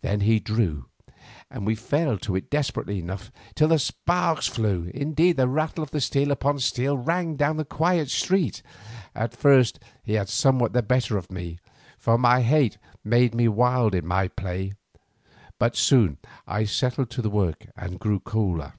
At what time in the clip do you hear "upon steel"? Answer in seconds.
6.30-6.96